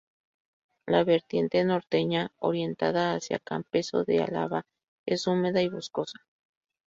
[0.87, 4.65] La vertiente norteña orientada hacia Campezo de Álava
[5.05, 6.21] es húmeda y boscosa.